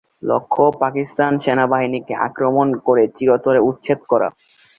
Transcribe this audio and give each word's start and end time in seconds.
লক্ষ্য 0.23 0.63
পাকিস্তান 0.81 1.31
সেনাবাহিনীকে 1.43 2.13
আক্রমণ 2.27 2.67
করে 2.87 3.03
চিরতরে 3.17 3.59
উচ্ছেদ 3.69 3.99
করা। 4.11 4.27